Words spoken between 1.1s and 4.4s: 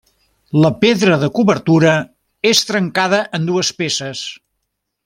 de cobertura és trencada en dues peces.